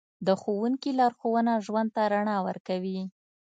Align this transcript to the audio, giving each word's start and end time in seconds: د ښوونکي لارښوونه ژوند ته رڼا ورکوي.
د 0.27 0.29
ښوونکي 0.41 0.91
لارښوونه 0.99 1.53
ژوند 1.65 1.89
ته 1.95 2.03
رڼا 2.13 2.37
ورکوي. 2.47 3.01